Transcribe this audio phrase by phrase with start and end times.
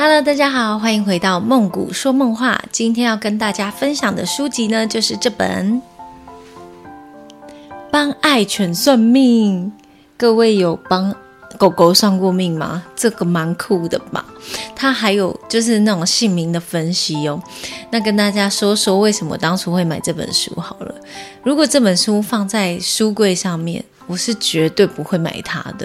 [0.00, 2.62] Hello，大家好，欢迎回到梦谷说梦话。
[2.70, 5.82] 今天要跟大家分享的书籍呢，就是这本
[7.90, 9.72] 《帮爱犬算命》。
[10.16, 11.12] 各位有帮
[11.58, 12.84] 狗狗算过命吗？
[12.94, 14.24] 这个蛮酷的吧？
[14.76, 17.42] 它还有就是那种姓名的分析哦。
[17.90, 20.94] 那跟大家说说为什么当初会买这本书好了。
[21.42, 25.84] 如果这本书放在书柜上面，我是绝对不会买它的。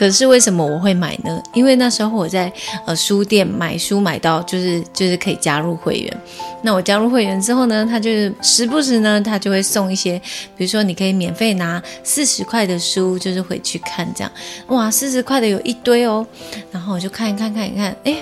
[0.00, 1.42] 可是为什么我会买呢？
[1.52, 2.50] 因为那时候我在
[2.86, 6.20] 呃书店买书买到就是就是可以加入会员。
[6.62, 10.18] 那我加入会员之后呢，他就是时不时呢，他就会送一些，
[10.56, 14.32] 比如说你可以免费拿四十块的书，就是回去看这样。
[14.68, 16.26] 哇，四十块的有一堆哦。
[16.72, 18.16] 然后我就看一看看一看，哎，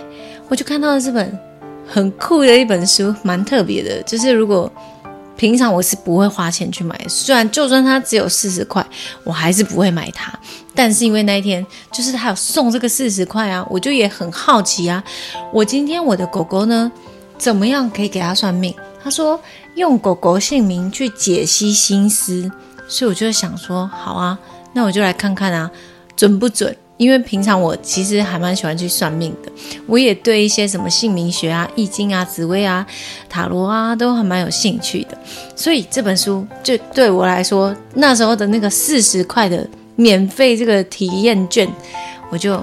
[0.48, 1.38] 我就看到了这本
[1.86, 4.02] 很酷的一本书，蛮特别的。
[4.02, 4.68] 就是如果
[5.36, 8.84] 平常我是不会花钱去买，虽然就算它只有四十块，
[9.22, 10.36] 我还是不会买它。
[10.78, 15.02] 但是因为那一天就是他有送这个四十块啊，我就也很好奇啊。
[15.52, 16.92] 我今天我的狗狗呢，
[17.36, 18.72] 怎么样可以给他算命？
[19.02, 19.40] 他说
[19.74, 22.48] 用狗狗姓名去解析心思，
[22.86, 24.38] 所以我就想说，好啊，
[24.72, 25.68] 那我就来看看啊，
[26.16, 26.76] 准不准？
[26.96, 29.50] 因为平常我其实还蛮喜欢去算命的，
[29.88, 32.86] 我也对一些什么姓名学啊、易经啊、紫薇啊、
[33.28, 35.18] 塔罗啊都还蛮有兴趣的。
[35.56, 39.68] 所以这本书就对我来说，那时候的那个四十块的。
[40.00, 41.68] 免费这个体验券，
[42.30, 42.62] 我就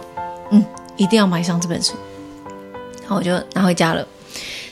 [0.51, 1.93] 嗯一定要买上这本书，
[3.01, 4.07] 然后我就拿回家了。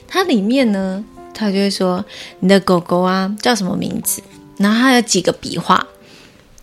[0.08, 2.04] 它里面呢，它就会说
[2.40, 4.22] 你的狗狗啊叫什么名字，
[4.56, 5.86] 然后它有几个笔画，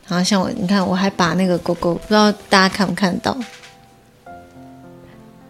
[0.08, 3.36] 然后像我，你看我还把那个狗狗，不知道大家看不看得到，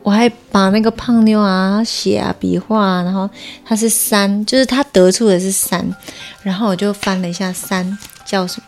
[0.02, 3.30] 我还把那个胖妞啊写啊笔画，然后
[3.64, 5.88] 它是三，就是它得出的是三，
[6.42, 8.66] 然后我就翻了一下三叫什么。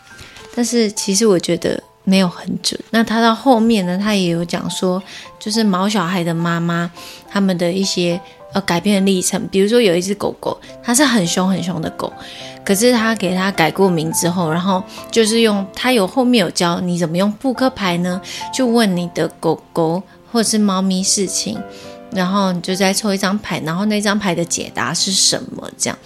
[0.55, 2.79] 但是其实我觉得没有很准。
[2.91, 5.01] 那他到后面呢，他也有讲说，
[5.39, 6.91] 就是毛小孩的妈妈
[7.29, 8.19] 他们的一些
[8.53, 9.47] 呃改变的历程。
[9.49, 12.11] 比如说有一只狗狗，它是很凶很凶的狗，
[12.63, 18.21] 可是他给它改过名之后，然后就是用他有后面有教你怎么用扑克牌呢，
[18.53, 21.57] 就问你的狗狗或者是猫咪事情，
[22.11, 25.97] 然后你就再抽一张牌，然后那张牌的解答是什么这样，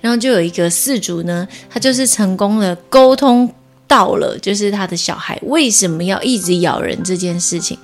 [0.00, 3.52] 然后就有一个四主呢，他就是成功的沟通。
[3.92, 7.76] 到了，就是他的小孩为什么要一直咬人这件事情，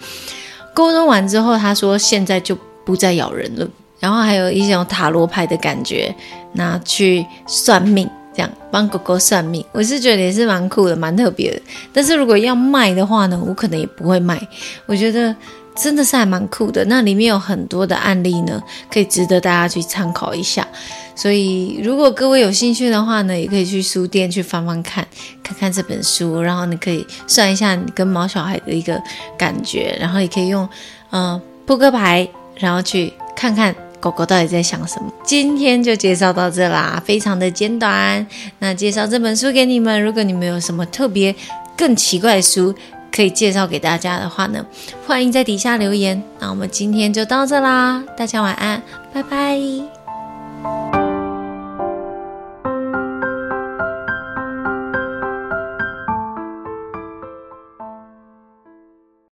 [0.73, 3.69] 沟通完之后，他说现在就不再咬人了。
[4.01, 6.15] 然后还有一种塔罗牌的感觉，
[6.55, 11.61] 拿去算命，这样帮狗狗算命，我是觉得也是蛮酷的，蛮特别的。
[11.93, 14.41] 但是如果要卖的话呢，我可能也不会卖。
[14.87, 15.35] 我觉得。
[15.81, 18.61] 真的是还蛮酷的，那里面有很多的案例呢，
[18.93, 20.67] 可以值得大家去参考一下。
[21.15, 25.07] 所以如果各位有兴趣的话呢，也可以去书店去翻翻看，
[25.41, 29.01] 看看这本书，然后你可以算一下你跟毛小孩的一个
[29.39, 30.69] 感觉，然后也可以用
[31.13, 35.13] 嗯扑克牌，然后去看看狗狗到底在想什么。
[35.25, 38.27] 今天就介绍到这啦，非常的简短。
[38.59, 41.35] 那介绍这本书给你们，如果你们有什么特别
[41.77, 42.75] 更奇怪的书，
[43.11, 44.65] 可以介绍给大家的话呢，
[45.07, 46.23] 欢迎在底下留言。
[46.39, 48.83] 那我们今天就到这啦，大家晚安，
[49.13, 50.98] 拜拜。